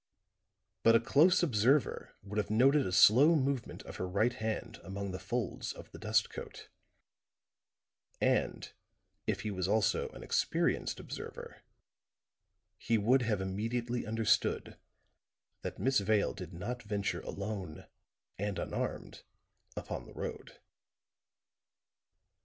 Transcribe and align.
But 0.81 0.95
a 0.95 0.99
close 0.99 1.43
observer 1.43 2.15
would 2.23 2.39
have 2.39 2.49
noted 2.49 2.87
a 2.87 2.91
slow 2.91 3.35
movement 3.35 3.83
of 3.83 3.97
her 3.97 4.07
right 4.07 4.33
hand 4.33 4.79
among 4.83 5.11
the 5.11 5.19
folds 5.19 5.73
of 5.73 5.91
the 5.91 5.99
dust 5.99 6.31
coat; 6.31 6.69
and 8.19 8.71
if 9.27 9.41
he 9.41 9.51
was 9.51 9.67
also 9.67 10.09
an 10.09 10.23
experienced 10.23 10.99
observer 10.99 11.61
he 12.79 12.97
would 12.97 13.21
have 13.21 13.41
immediately 13.41 14.07
understood 14.07 14.75
that 15.61 15.77
Miss 15.77 15.99
Vale 15.99 16.33
did 16.33 16.51
not 16.51 16.81
venture 16.81 17.21
alone 17.21 17.85
and 18.39 18.57
unarmed 18.57 19.21
upon 19.77 20.07
the 20.07 20.13
road. 20.15 20.57